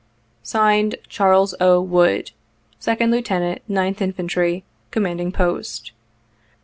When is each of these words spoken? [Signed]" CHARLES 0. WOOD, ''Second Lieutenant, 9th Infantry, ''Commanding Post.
[Signed]" 0.41 0.95
CHARLES 1.09 1.53
0. 1.59 1.81
WOOD, 1.81 2.31
''Second 2.79 3.11
Lieutenant, 3.11 3.61
9th 3.69 4.01
Infantry, 4.01 4.63
''Commanding 4.89 5.31
Post. 5.31 5.91